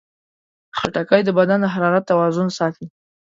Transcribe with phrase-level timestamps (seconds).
[0.77, 2.85] خټکی د بدن د حرارت توازن ساتي.